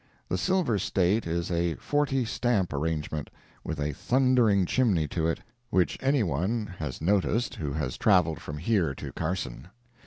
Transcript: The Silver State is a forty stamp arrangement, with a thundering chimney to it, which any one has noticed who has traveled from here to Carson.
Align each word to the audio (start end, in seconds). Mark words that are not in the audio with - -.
The 0.29 0.35
Silver 0.39 0.79
State 0.79 1.27
is 1.27 1.51
a 1.51 1.75
forty 1.75 2.25
stamp 2.25 2.73
arrangement, 2.73 3.29
with 3.63 3.79
a 3.79 3.93
thundering 3.93 4.65
chimney 4.65 5.07
to 5.09 5.27
it, 5.27 5.41
which 5.69 5.95
any 6.01 6.23
one 6.23 6.73
has 6.79 7.01
noticed 7.03 7.53
who 7.53 7.73
has 7.73 7.97
traveled 7.99 8.39
from 8.41 8.57
here 8.57 8.95
to 8.95 9.11
Carson. 9.11 9.67